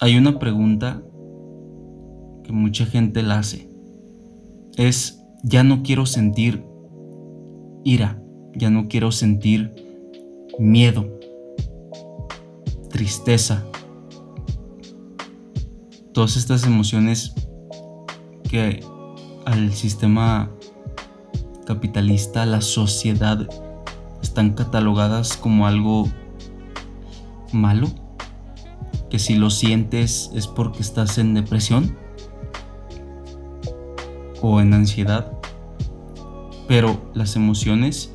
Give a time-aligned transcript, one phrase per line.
[0.00, 1.02] hay una pregunta
[2.44, 3.68] que mucha gente la hace.
[4.76, 6.64] Es, ya no quiero sentir
[7.84, 8.22] ira,
[8.54, 9.74] ya no quiero sentir
[10.58, 11.18] miedo,
[12.90, 13.64] tristeza,
[16.12, 17.34] todas estas emociones
[18.48, 18.80] que
[19.46, 20.50] al sistema
[21.66, 23.48] capitalista, la sociedad,
[24.22, 26.08] están catalogadas como algo
[27.52, 27.88] malo,
[29.10, 31.96] que si lo sientes es porque estás en depresión
[34.40, 35.32] o en ansiedad,
[36.66, 38.12] pero las emociones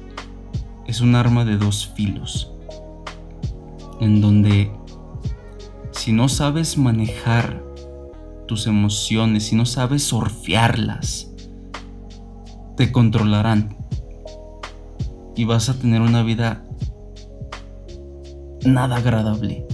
[0.87, 2.51] es un arma de dos filos,
[3.99, 4.71] en donde
[5.91, 7.63] si no sabes manejar
[8.47, 11.31] tus emociones, si no sabes surfearlas,
[12.77, 13.77] te controlarán
[15.35, 16.65] y vas a tener una vida
[18.65, 19.65] nada agradable.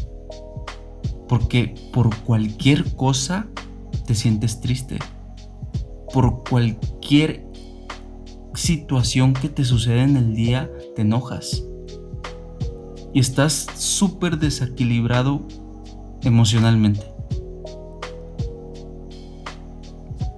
[1.30, 3.48] Porque por cualquier cosa
[4.06, 5.00] te sientes triste.
[6.12, 7.48] Por cualquier
[8.56, 11.64] situación que te sucede en el día te enojas.
[13.14, 15.48] Y estás súper desequilibrado
[16.24, 17.06] emocionalmente.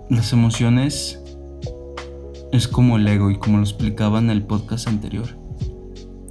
[0.09, 1.21] Las emociones
[2.51, 5.27] es como el ego y como lo explicaba en el podcast anterior.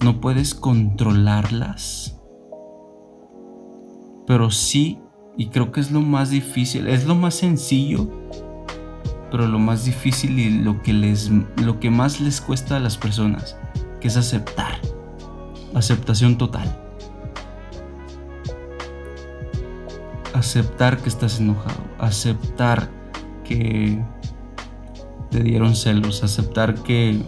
[0.04, 2.19] No puedes controlarlas.
[4.30, 5.00] Pero sí,
[5.36, 8.08] y creo que es lo más difícil, es lo más sencillo,
[9.28, 12.96] pero lo más difícil y lo que les lo que más les cuesta a las
[12.96, 13.56] personas,
[14.00, 14.80] que es aceptar.
[15.74, 16.80] Aceptación total.
[20.32, 22.88] Aceptar que estás enojado, aceptar
[23.42, 24.00] que
[25.32, 27.20] te dieron celos, aceptar que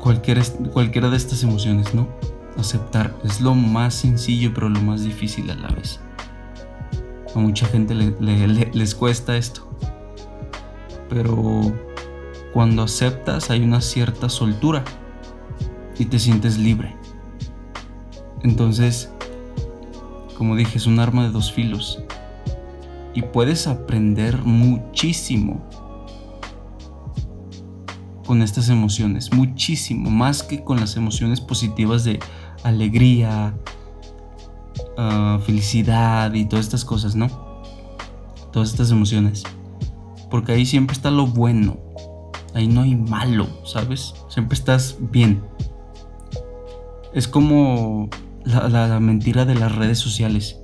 [0.00, 2.23] cualquier, cualquiera de estas emociones, ¿no?
[2.58, 6.00] Aceptar es lo más sencillo pero lo más difícil a la vez.
[7.34, 9.68] A mucha gente les cuesta esto.
[11.08, 11.72] Pero
[12.52, 14.84] cuando aceptas hay una cierta soltura
[15.98, 16.96] y te sientes libre.
[18.42, 19.10] Entonces,
[20.36, 22.02] como dije, es un arma de dos filos
[23.14, 25.62] y puedes aprender muchísimo
[28.26, 32.20] con estas emociones, muchísimo, más que con las emociones positivas de
[32.64, 33.54] alegría,
[34.98, 37.28] ah, felicidad y todas estas cosas, ¿no?
[38.52, 39.44] Todas estas emociones.
[40.30, 41.78] Porque ahí siempre está lo bueno,
[42.54, 44.14] ahí no hay malo, ¿sabes?
[44.28, 45.42] Siempre estás bien.
[47.12, 48.08] Es como
[48.44, 50.58] la, la mentira de las redes sociales.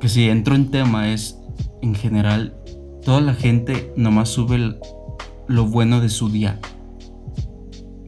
[0.00, 1.38] Que si entro en tema es
[1.82, 2.56] en general,
[3.04, 4.78] toda la gente nomás sube
[5.46, 6.60] lo bueno de su día.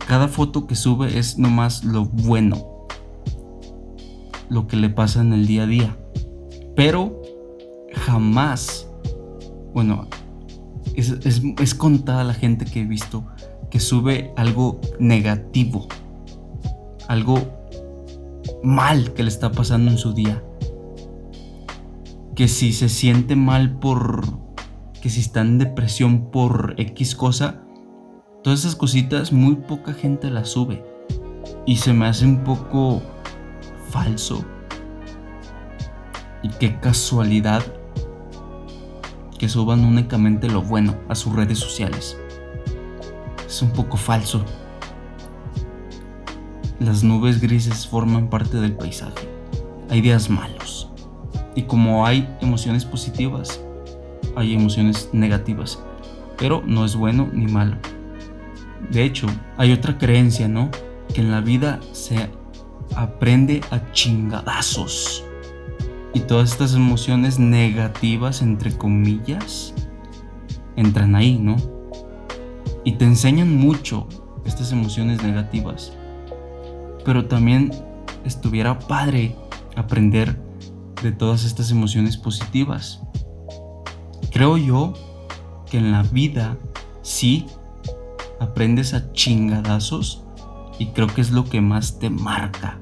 [0.07, 2.76] Cada foto que sube es nomás lo bueno.
[4.49, 5.97] Lo que le pasa en el día a día.
[6.75, 7.23] Pero
[7.93, 8.89] jamás,
[9.73, 10.09] bueno,
[10.95, 13.25] es, es contada la gente que he visto
[13.71, 15.89] que sube algo negativo.
[17.09, 17.39] Algo
[18.63, 20.43] mal que le está pasando en su día
[22.37, 24.23] que si se siente mal por,
[25.01, 27.63] que si está en depresión por X cosa,
[28.45, 30.85] todas esas cositas muy poca gente las sube.
[31.65, 33.03] Y se me hace un poco
[33.97, 34.45] falso.
[36.43, 37.63] Y qué casualidad
[39.39, 42.19] que suban únicamente lo bueno a sus redes sociales.
[43.47, 44.45] Es un poco falso.
[46.79, 49.31] Las nubes grises forman parte del paisaje.
[49.89, 50.91] Hay días malos.
[51.55, 53.63] Y como hay emociones positivas,
[54.37, 55.83] hay emociones negativas.
[56.37, 57.79] Pero no es bueno ni malo.
[58.91, 59.27] De hecho,
[59.57, 60.71] hay otra creencia, ¿no?
[61.15, 62.29] Que en la vida se
[62.95, 65.25] aprende a chingadazos.
[66.15, 69.75] Y todas estas emociones negativas, entre comillas,
[70.77, 71.57] entran ahí, ¿no?
[72.85, 74.07] Y te enseñan mucho
[74.45, 75.93] estas emociones negativas.
[77.05, 77.73] Pero también
[78.25, 79.37] estuviera padre
[79.77, 80.41] aprender
[81.03, 83.01] de todas estas emociones positivas.
[84.33, 84.95] Creo yo
[85.71, 86.57] que en la vida
[87.03, 87.47] sí
[88.41, 90.25] aprendes a chingadazos
[90.79, 92.81] y creo que es lo que más te marca.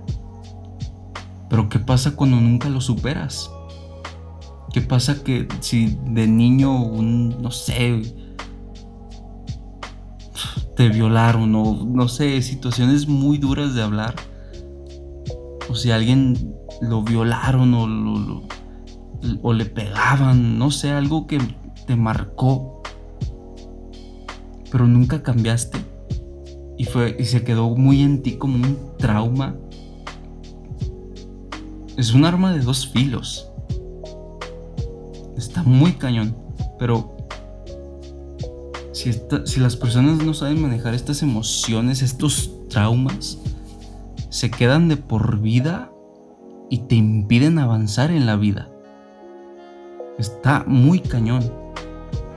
[1.54, 3.48] Pero ¿qué pasa cuando nunca lo superas?
[4.72, 8.02] ¿Qué pasa que si de niño, un, no sé,
[10.74, 14.16] te violaron o no sé, situaciones muy duras de hablar?
[15.70, 18.42] O si alguien lo violaron o,
[19.40, 21.38] o le pegaban, no sé, algo que
[21.86, 22.82] te marcó,
[24.72, 25.78] pero nunca cambiaste
[26.76, 29.54] y, fue, y se quedó muy en ti como un trauma.
[31.96, 33.50] Es un arma de dos filos.
[35.37, 36.37] Está muy cañón.
[36.79, 37.17] Pero
[38.93, 43.38] si, las personas no saben manejar estas emociones, estos traumas,
[44.31, 45.93] se quedan de por vida
[46.70, 48.70] y te impiden avanzar en la vida.
[50.19, 51.52] Está muy cañón.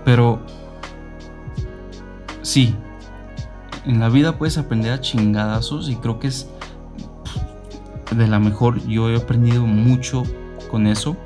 [0.04, 0.40] Pero
[2.42, 2.76] sí,
[3.86, 6.48] en la vida puedes aprender a chingadazos y creo que es
[8.12, 8.86] de la mejor.
[8.88, 10.24] Yo he aprendido mucho
[10.70, 11.18] con eso,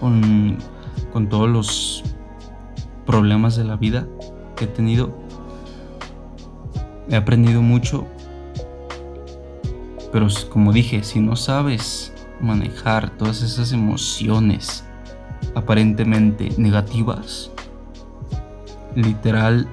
[0.00, 0.58] con,
[1.12, 2.04] con todos los
[3.06, 4.06] problemas de la vida
[4.56, 5.16] que he tenido.
[7.08, 8.06] He aprendido mucho,
[10.12, 14.84] pero como dije, si no sabes manejar todas esas emociones
[15.54, 17.50] aparentemente negativas,
[18.94, 19.68] literal,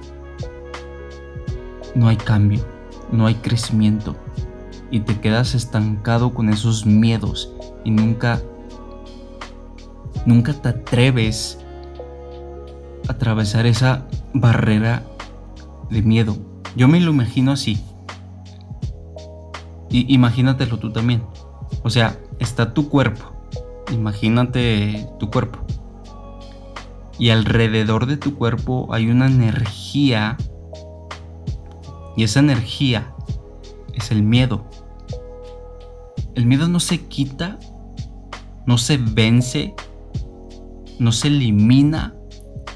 [1.93, 2.65] no hay cambio,
[3.11, 4.15] no hay crecimiento
[4.91, 7.53] y te quedas estancado con esos miedos
[7.83, 8.41] y nunca
[10.25, 11.59] nunca te atreves
[13.07, 15.03] a atravesar esa barrera
[15.89, 16.37] de miedo.
[16.75, 17.81] Yo me lo imagino así.
[19.89, 21.23] Y imagínatelo tú también.
[21.83, 23.31] O sea, está tu cuerpo.
[23.91, 25.59] Imagínate tu cuerpo.
[27.17, 30.37] Y alrededor de tu cuerpo hay una energía.
[32.15, 33.13] Y esa energía
[33.93, 34.66] es el miedo.
[36.37, 37.57] El miedo no se quita,
[38.67, 39.73] no se vence,
[40.99, 42.13] no se elimina,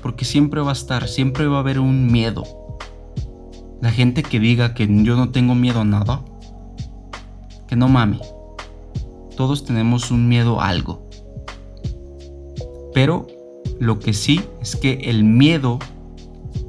[0.02, 2.44] porque siempre va a estar, siempre va a haber un miedo.
[3.80, 6.26] La gente que diga que yo no tengo miedo a nada,
[7.68, 8.20] que no mame.
[9.38, 11.08] Todos tenemos un miedo a algo.
[12.96, 13.28] Pero
[13.80, 15.78] lo que sí es que el miedo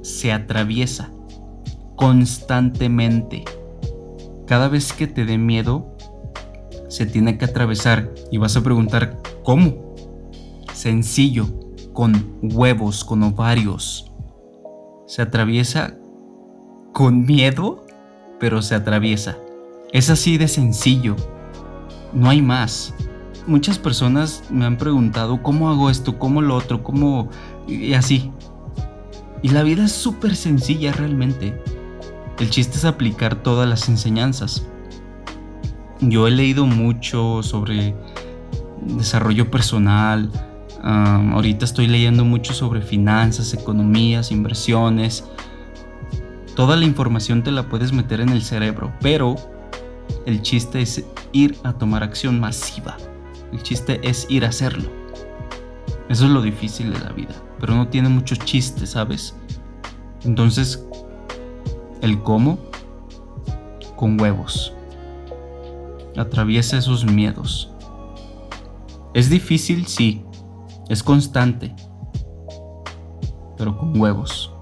[0.03, 1.11] se atraviesa
[1.97, 3.47] constantemente.
[4.47, 5.92] Cada vez que te dé miedo,
[6.93, 9.95] se tiene que atravesar y vas a preguntar, ¿cómo?
[10.75, 11.47] Sencillo,
[11.95, 14.13] con huevos, con ovarios.
[15.07, 15.97] Se atraviesa
[16.93, 17.87] con miedo,
[18.39, 19.39] pero se atraviesa.
[19.91, 21.17] Es así de sencillo.
[22.13, 22.93] No hay más.
[23.47, 27.31] Muchas personas me han preguntado cómo hago esto, cómo lo otro, cómo...
[27.67, 28.31] y así.
[29.41, 31.59] Y la vida es súper sencilla realmente.
[32.39, 34.67] El chiste es aplicar todas las enseñanzas.
[36.03, 37.95] Yo he leído mucho sobre
[38.81, 40.31] desarrollo personal.
[40.83, 45.25] ahorita estoy leyendo mucho sobre finanzas, economías, inversiones.
[46.57, 49.37] Toda la información te la puedes meter en el cerebro, pero
[50.27, 52.97] el chiste es ir a tomar acción masiva.
[53.53, 54.91] El chiste es ir a hacerlo.
[56.09, 59.37] Eso es lo difícil de la vida, pero no tiene mucho chiste, ¿sabes?
[60.25, 60.85] Entonces,
[62.01, 62.59] el cómo
[63.95, 64.75] con huevos
[66.17, 67.73] atraviesa esos miedos.
[69.15, 70.25] Es difícil, sí,
[70.89, 71.75] es constante,
[73.57, 74.53] pero con huevos.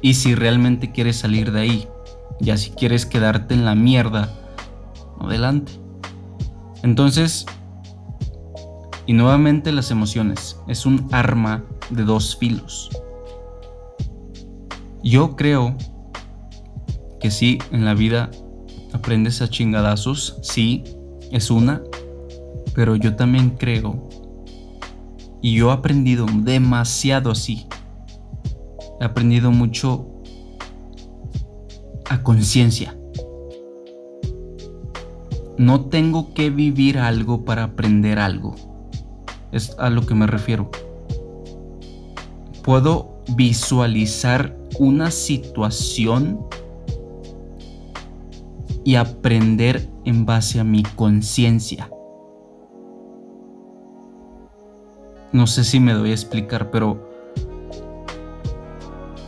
[0.00, 1.88] Y si realmente quieres salir de ahí,
[2.40, 4.32] ya si quieres quedarte en la mierda,
[5.20, 5.72] adelante.
[6.82, 7.46] Entonces,
[9.06, 12.90] y nuevamente las emociones, es un arma de dos filos.
[15.04, 15.76] Yo creo
[17.20, 18.30] que sí, en la vida
[18.94, 20.84] aprendes a chingadazos, sí,
[21.30, 21.82] es una,
[22.74, 24.08] pero yo también creo,
[25.40, 27.66] y yo he aprendido demasiado así,
[29.00, 30.06] he aprendido mucho
[32.08, 32.96] a conciencia.
[35.58, 38.54] No tengo que vivir algo para aprender algo.
[39.52, 40.70] Es a lo que me refiero.
[42.62, 46.46] Puedo visualizar una situación
[48.84, 51.90] y aprender en base a mi conciencia.
[55.32, 57.10] No sé si me doy a explicar, pero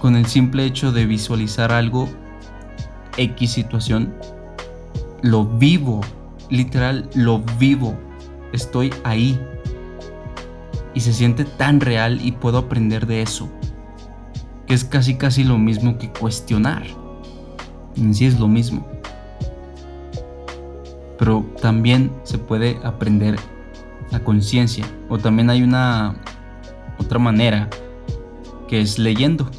[0.00, 2.08] con el simple hecho de visualizar algo,
[3.16, 4.14] X situación,
[5.23, 6.02] lo vivo,
[6.50, 7.94] literal, lo vivo,
[8.52, 9.40] estoy ahí.
[10.92, 13.49] Y se siente tan real y puedo aprender de eso,
[14.66, 16.84] que es casi casi lo mismo que cuestionar.
[17.96, 18.93] En sí es lo mismo
[21.18, 23.37] pero también se puede aprender
[24.11, 26.16] la conciencia o también hay una
[26.99, 27.68] otra manera
[28.68, 29.50] que es leyendo.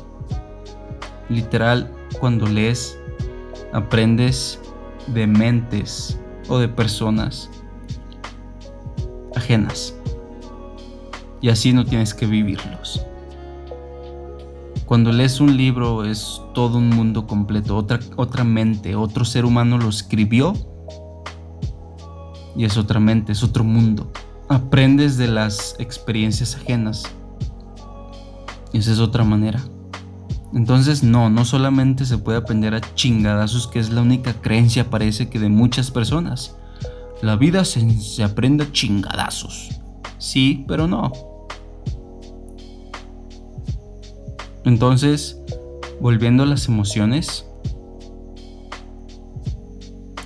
[1.29, 3.00] Literal, cuando lees
[3.74, 4.59] aprendes
[5.07, 7.50] de mentes o de personas
[9.35, 9.95] ajenas.
[11.41, 13.05] Y así no tienes que vivirlos.
[14.85, 19.77] Cuando lees un libro es todo un mundo completo, otra, otra mente, otro ser humano
[19.77, 20.53] lo escribió
[22.55, 24.12] y es otra mente, es otro mundo.
[24.50, 27.03] Aprendes de las experiencias ajenas.
[28.71, 29.62] Y esa es otra manera.
[30.53, 35.29] Entonces, no, no solamente se puede aprender a chingadazos, que es la única creencia, parece
[35.29, 36.55] que de muchas personas.
[37.21, 39.69] La vida se, se aprende a chingadazos.
[40.17, 41.12] Sí, pero no.
[44.63, 45.39] Entonces,
[46.00, 47.44] volviendo a las emociones,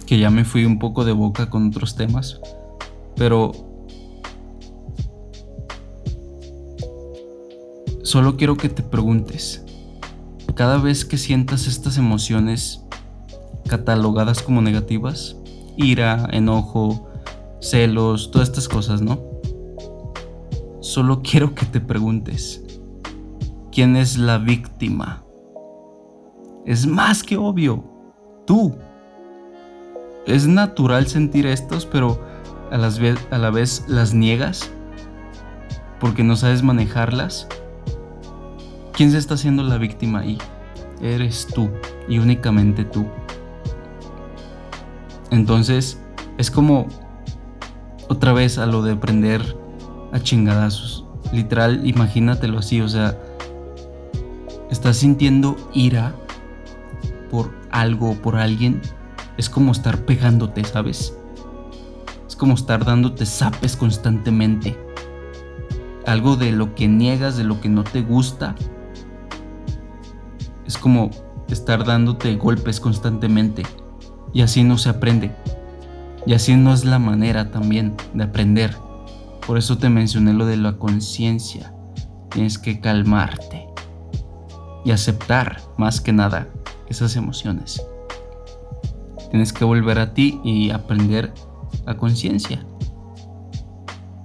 [0.10, 2.42] que ya me fui un poco de boca con otros temas,
[3.16, 3.52] pero
[8.02, 9.64] solo quiero que te preguntes,
[10.56, 12.84] cada vez que sientas estas emociones
[13.68, 15.38] catalogadas como negativas,
[15.78, 17.08] ira, enojo,
[17.62, 19.20] celos, todas estas cosas, ¿no?
[20.80, 22.64] Solo quiero que te preguntes,
[23.72, 25.24] ¿quién es la víctima?
[26.66, 27.84] Es más que obvio,
[28.48, 28.76] tú.
[30.30, 32.26] Es natural sentir estos, pero
[32.72, 33.00] a, las
[33.32, 34.72] a la vez las niegas
[36.00, 37.48] porque no sabes manejarlas
[39.00, 40.38] ¿Quién se está haciendo la víctima ahí?
[41.02, 41.70] Eres tú
[42.10, 43.06] y únicamente tú.
[45.32, 46.02] Entonces,
[46.38, 46.86] es como
[48.10, 49.56] otra vez a lo de aprender
[50.12, 51.06] a chingadazos.
[51.32, 53.18] Literal, imagínatelo así, o sea,
[54.70, 56.14] estás sintiendo ira
[57.32, 58.82] por algo por alguien,
[59.40, 61.16] es como estar pegándote, ¿sabes?
[62.28, 64.78] Es como estar dándote zapes constantemente.
[66.06, 68.54] Algo de lo que niegas, de lo que no te gusta,
[70.66, 71.10] es como
[71.48, 73.64] estar dándote golpes constantemente
[74.34, 75.34] y así no se aprende.
[76.26, 78.76] Y así no es la manera también de aprender.
[79.48, 81.74] Por eso te mencioné lo de la conciencia.
[82.30, 83.68] Tienes que calmarte
[84.84, 86.50] y aceptar más que nada
[86.90, 87.82] esas emociones.
[89.30, 91.34] Tienes que volver a ti y aprender
[91.86, 92.66] a conciencia.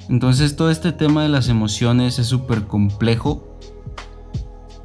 [0.08, 3.58] Entonces todo este tema de las emociones es súper complejo,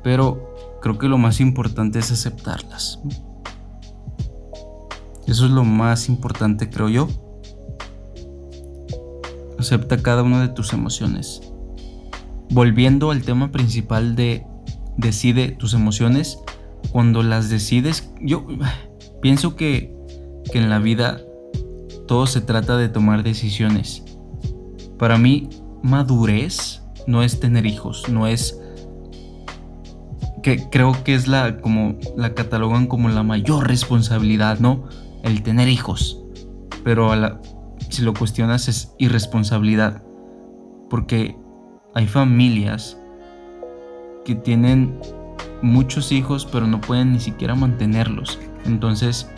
[0.03, 2.99] pero creo que lo más importante es aceptarlas.
[5.27, 7.07] Eso es lo más importante, creo yo.
[9.59, 11.41] Acepta cada una de tus emociones.
[12.49, 14.45] Volviendo al tema principal de
[14.97, 16.39] decide tus emociones,
[16.91, 18.47] cuando las decides, yo
[19.21, 19.98] pienso que,
[20.51, 21.21] que en la vida
[22.07, 24.03] todo se trata de tomar decisiones.
[24.97, 25.49] Para mí,
[25.83, 28.59] madurez no es tener hijos, no es
[30.43, 34.85] que creo que es la como la catalogan como la mayor responsabilidad, ¿no?
[35.23, 36.21] El tener hijos.
[36.83, 37.11] Pero
[37.89, 40.01] si lo cuestionas es irresponsabilidad.
[40.89, 41.35] Porque
[41.93, 42.97] hay familias
[44.25, 44.99] que tienen
[45.61, 48.39] muchos hijos pero no pueden ni siquiera mantenerlos.
[48.65, 49.29] Entonces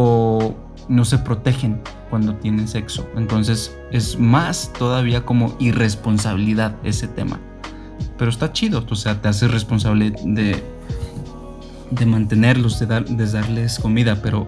[0.00, 0.54] o
[0.88, 3.06] no se protegen cuando tienen sexo.
[3.16, 7.40] Entonces es más todavía como irresponsabilidad ese tema.
[8.16, 10.62] Pero está chido, o sea, te haces responsable de,
[11.90, 14.46] de mantenerlos, de, de darles comida, pero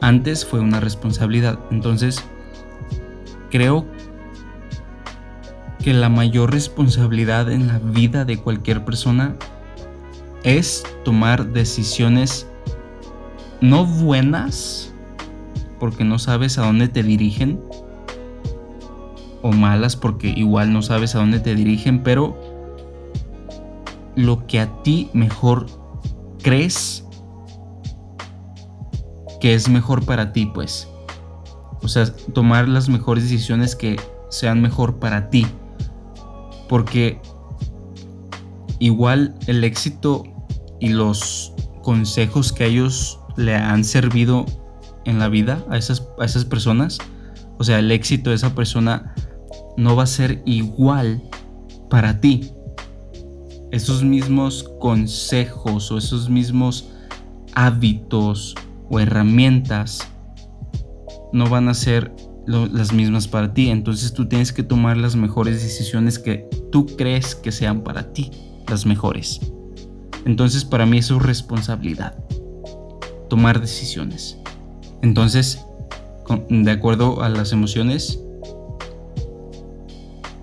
[0.00, 1.58] antes fue una responsabilidad.
[1.70, 2.24] Entonces,
[3.50, 3.84] creo
[5.84, 9.36] que la mayor responsabilidad en la vida de cualquier persona
[10.44, 12.49] es tomar decisiones
[13.60, 14.92] no buenas,
[15.78, 17.60] porque no sabes a dónde te dirigen,
[19.42, 22.38] o malas porque igual no sabes a dónde te dirigen, pero
[24.16, 25.66] lo que a ti mejor
[26.42, 27.04] crees
[29.40, 30.88] que es mejor para ti, pues.
[31.82, 33.98] O sea, tomar las mejores decisiones que
[34.28, 35.46] sean mejor para ti.
[36.68, 37.20] Porque
[38.78, 40.24] igual el éxito
[40.78, 44.46] y los consejos que ellos le han servido
[45.04, 46.98] en la vida a esas, a esas personas,
[47.58, 49.14] o sea, el éxito de esa persona
[49.76, 51.22] no va a ser igual
[51.88, 52.52] para ti.
[53.70, 56.88] Esos mismos consejos o esos mismos
[57.54, 58.54] hábitos
[58.88, 60.08] o herramientas
[61.32, 62.14] no van a ser
[62.46, 63.68] las mismas para ti.
[63.68, 68.30] Entonces tú tienes que tomar las mejores decisiones que tú crees que sean para ti
[68.68, 69.40] las mejores.
[70.24, 72.14] Entonces para mí eso es responsabilidad.
[73.30, 74.36] Tomar decisiones.
[75.02, 75.64] Entonces,
[76.48, 78.20] de acuerdo a las emociones,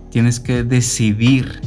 [0.10, 1.62] tienes que decidir.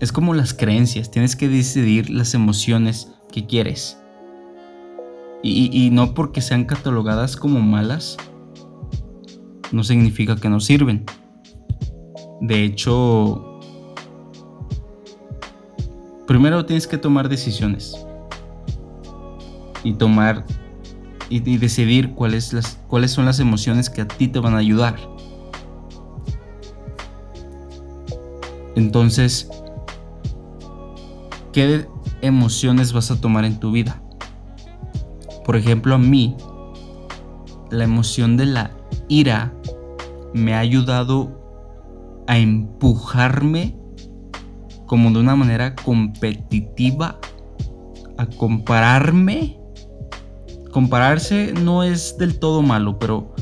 [0.00, 3.98] Es como las creencias, tienes que decidir las emociones que quieres.
[5.42, 8.16] Y, no porque sean catalogadas como malas,
[9.70, 11.04] no significa que no sirven.
[12.40, 13.60] De hecho,
[16.26, 18.07] primero tienes que tomar decisiones
[19.84, 20.44] y tomar
[21.30, 24.96] y, decidir cuáles, cuáles son las emociones que a ti te van a ayudar.
[28.76, 29.50] Entonces,
[31.52, 31.86] ¿qué
[32.22, 34.00] emociones vas a tomar en tu vida?
[35.44, 36.36] Por ejemplo, a mí,
[37.70, 38.70] la emoción de la
[39.08, 39.52] ira
[40.32, 41.38] me ha ayudado
[42.26, 43.76] a empujarme
[44.86, 47.18] como de una manera competitiva
[48.16, 49.57] a compararme.
[50.78, 53.34] Compararse no es del todo malo, pero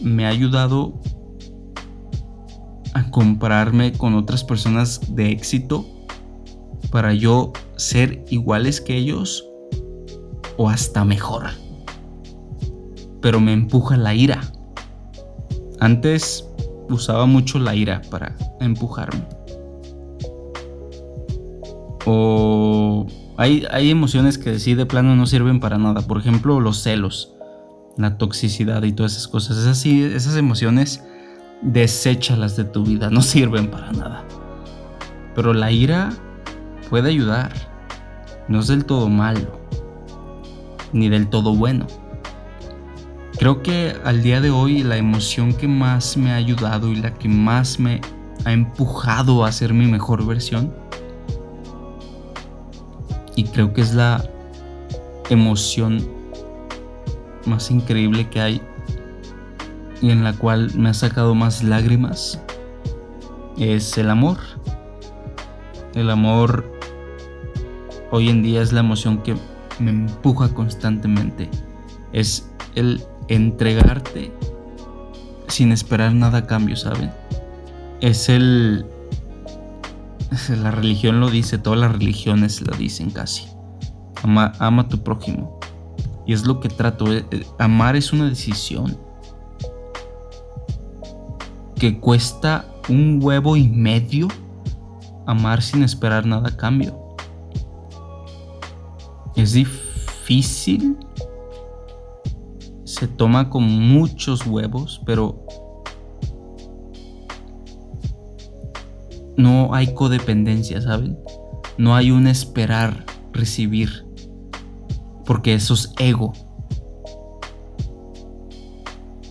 [0.00, 0.98] me ha ayudado
[2.94, 5.84] a compararme con otras personas de éxito
[6.90, 9.46] para yo ser iguales que ellos
[10.56, 11.50] o hasta mejor.
[13.20, 14.40] Pero me empuja la ira.
[15.80, 16.48] Antes
[16.88, 19.22] usaba mucho la ira para empujarme.
[22.06, 22.63] O
[23.36, 26.02] hay, hay emociones que sí de plano no sirven para nada.
[26.06, 27.34] Por ejemplo, los celos,
[27.96, 29.56] la toxicidad y todas esas cosas.
[29.56, 31.02] Esas, esas emociones,
[31.62, 34.24] deséchalas de tu vida, no sirven para nada.
[35.34, 36.12] Pero la ira
[36.90, 37.52] puede ayudar.
[38.46, 39.58] No es del todo malo,
[40.92, 41.86] ni del todo bueno.
[43.38, 47.14] Creo que al día de hoy la emoción que más me ha ayudado y la
[47.14, 48.00] que más me
[48.44, 50.72] ha empujado a ser mi mejor versión
[53.36, 54.24] y creo que es la
[55.30, 56.06] emoción
[57.46, 58.62] más increíble que hay
[60.00, 62.40] y en la cual me ha sacado más lágrimas
[63.58, 64.38] es el amor.
[65.94, 66.70] El amor
[68.10, 69.36] hoy en día es la emoción que
[69.78, 71.48] me empuja constantemente.
[72.12, 74.32] Es el entregarte
[75.48, 77.12] sin esperar nada a cambio, ¿saben?
[78.00, 78.84] Es el
[80.62, 83.46] la religión lo dice, todas las religiones lo dicen casi.
[84.22, 85.58] Ama, ama a tu prójimo.
[86.26, 87.12] Y es lo que trato.
[87.12, 88.96] Eh, eh, amar es una decisión
[91.76, 94.28] que cuesta un huevo y medio
[95.26, 96.98] amar sin esperar nada a cambio.
[99.36, 100.96] Es difícil.
[102.84, 105.43] Se toma con muchos huevos, pero
[109.36, 111.18] no hay codependencia, ¿saben?
[111.78, 114.06] No hay un esperar recibir,
[115.24, 116.32] porque eso es ego.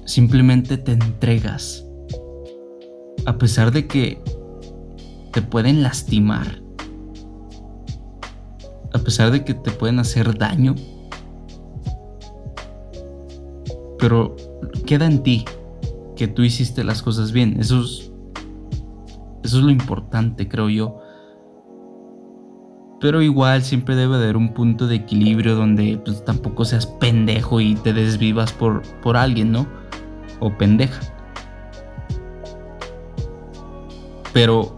[0.06, 1.86] Simplemente te entregas,
[3.26, 4.22] a pesar de que
[5.32, 6.62] te pueden lastimar,
[8.94, 10.76] a pesar de que te pueden hacer daño,
[13.98, 14.36] pero
[14.86, 15.46] queda en ti
[16.16, 17.58] que tú hiciste las cosas bien.
[17.60, 18.13] Eso es
[19.44, 21.00] eso es lo importante, creo yo.
[23.00, 27.76] Pero igual siempre debe haber un punto de equilibrio donde pues, tampoco seas pendejo y
[27.76, 29.68] te desvivas por, por alguien, ¿no?
[30.40, 31.02] O pendeja.
[34.32, 34.74] Pero,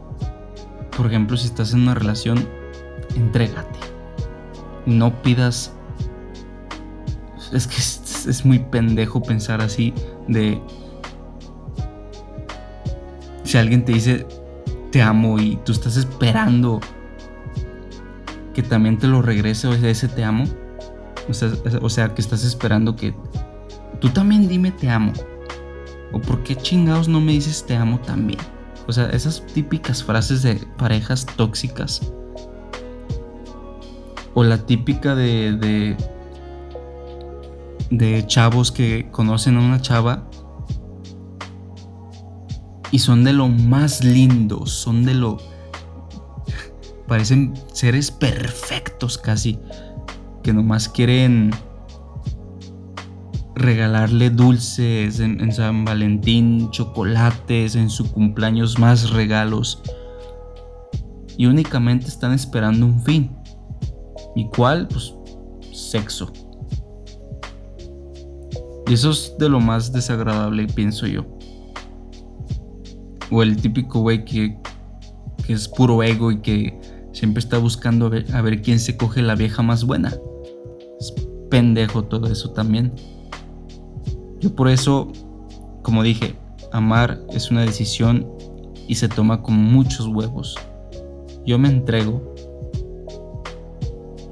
[0.97, 2.47] por ejemplo, si estás en una relación,
[3.15, 3.79] entrégate.
[4.87, 5.71] No pidas...
[7.53, 9.93] Es que es, es muy pendejo pensar así
[10.27, 10.59] de...
[13.43, 14.25] Si alguien te dice,
[14.95, 16.79] te amo y tú estás esperando
[18.53, 20.45] que también te lo regrese ese te amo.
[21.27, 23.13] O sea, o sea, que estás esperando que
[23.99, 25.11] tú también dime te amo.
[26.13, 28.39] O por qué chingados no me dices te amo también.
[28.87, 32.13] O sea, esas típicas frases de parejas tóxicas.
[34.33, 35.97] O la típica de, de,
[37.89, 40.23] de chavos que conocen a una chava
[42.95, 45.37] y son de lo más lindos, son de lo...
[47.09, 49.59] Parecen seres perfectos casi,
[50.41, 51.51] que nomás quieren
[53.53, 59.81] regalarle dulces en, San Valentín, chocolates, en su cumpleaños más regalos.
[61.35, 63.29] Y únicamente están esperando un fin.
[64.37, 64.87] ¿Y cuál?
[64.87, 65.13] Pues
[65.73, 66.31] sexo.
[68.87, 71.34] Y eso es de lo más desagradable, pienso yo.
[73.31, 74.57] O el típico güey que,
[75.47, 76.79] es puro ego y que
[77.11, 80.13] siempre está buscando a ver, a ver quién se coge la vieja más buena.
[80.99, 81.13] Es
[81.49, 82.93] pendejo todo eso también.
[84.39, 85.11] Yo por eso,
[85.81, 86.35] como dije,
[86.71, 88.27] amar es una decisión
[88.87, 90.55] y se toma con muchos huevos.
[91.45, 92.35] Yo me entrego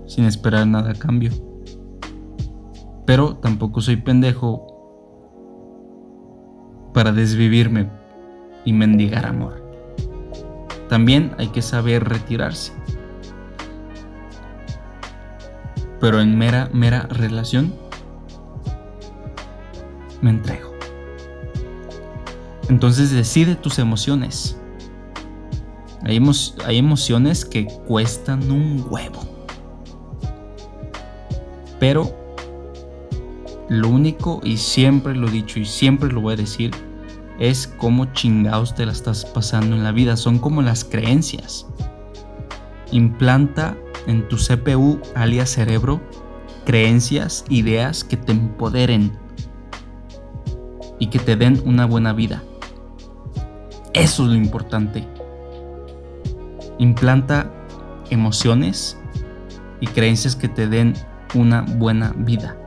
[0.08, 1.32] sin esperar nada a cambio.
[3.06, 4.68] Pero tampoco soy pendejo
[6.94, 7.90] para desvivirme
[8.66, 9.62] y mendigar amor.
[10.90, 12.74] También hay que saber retirarse.
[16.00, 17.74] Pero en mera, mera relación,
[20.22, 20.74] me entrego.
[22.70, 24.58] Entonces decide tus emociones.
[26.04, 26.22] Hay,
[26.66, 29.22] hay emociones que cuestan un huevo.
[31.80, 32.16] Pero
[33.70, 36.72] lo único, y siempre lo he dicho y siempre lo voy a decir,
[37.40, 40.18] es cómo chingados te la estás pasando en la vida.
[40.18, 41.68] Son como las creencias.
[42.92, 46.02] Implanta en tu CPU, alias cerebro,
[46.66, 49.18] creencias, ideas que te empoderen
[51.00, 52.44] y que te den una buena vida.
[53.94, 55.08] Eso es lo importante.
[56.78, 57.52] Implanta
[58.10, 58.98] emociones
[59.82, 60.94] y creencias que te den
[61.34, 62.58] una buena vida.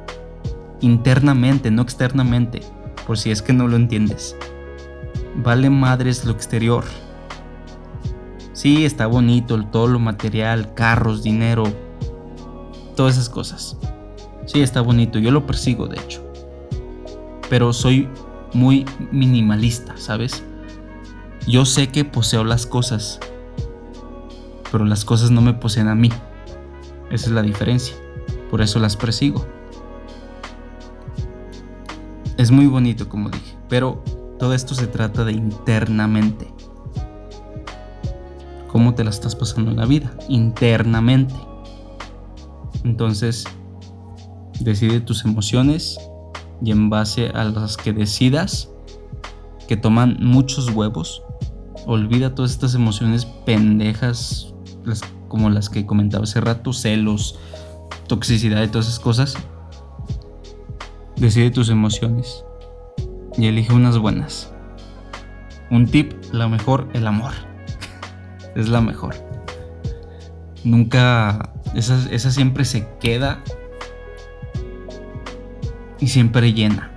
[0.80, 2.60] Internamente, no externamente,
[3.06, 4.36] por si es que no lo entiendes.
[5.42, 6.84] Vale madres lo exterior.
[8.52, 11.64] Sí, está bonito todo lo material, carros, dinero,
[12.96, 13.76] todas esas cosas.
[14.46, 16.24] Sí, está bonito, yo lo persigo de hecho.
[17.50, 18.08] Pero soy
[18.54, 20.42] muy minimalista, ¿sabes?
[21.46, 23.20] Yo sé que poseo las cosas,
[24.72, 26.10] pero las cosas no me poseen a mí.
[27.10, 27.94] Esa es la diferencia.
[28.50, 29.46] Por eso las persigo.
[32.36, 34.02] Es muy bonito, como dije, pero
[34.38, 36.46] todo esto se trata de internamente.
[38.68, 40.12] ¿Cómo te la estás pasando en la vida?
[40.28, 41.34] Internamente.
[42.84, 43.44] Entonces,
[44.60, 45.98] decide tus emociones
[46.62, 48.70] y en base a las que decidas,
[49.68, 51.22] que toman muchos huevos,
[51.86, 54.54] olvida todas estas emociones pendejas,
[55.28, 57.38] como las que comentaba hace rato, celos,
[58.06, 59.36] toxicidad y todas esas cosas.
[61.16, 62.45] Decide tus emociones
[63.36, 64.52] y elige unas buenas.
[65.70, 67.32] Un tip, la mejor, el amor.
[68.56, 69.14] es la mejor.
[70.64, 73.42] Nunca, esa, esa siempre se queda
[75.98, 76.90] y siempre llena.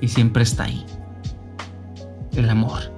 [0.00, 0.84] Y siempre está ahí.
[2.34, 2.95] El amor.